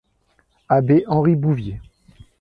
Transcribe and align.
Abbé 0.67 1.03
Henri 1.05 1.35
Bouvier. 1.35 1.79